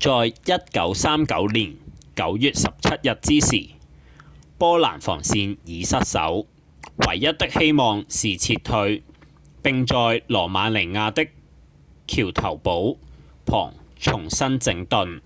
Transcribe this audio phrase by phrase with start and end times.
[0.00, 1.76] 在1939年
[2.16, 3.74] 9月17日之時
[4.56, 6.46] 波蘭防線已失守
[6.96, 9.02] 唯一的希望是撤退
[9.62, 11.28] 並在羅馬尼亞的
[12.06, 12.96] 橋頭堡
[13.44, 15.20] 旁重新整頓